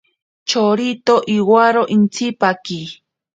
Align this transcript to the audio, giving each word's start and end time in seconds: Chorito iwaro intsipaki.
Chorito 0.49 1.15
iwaro 1.37 1.83
intsipaki. 1.95 2.79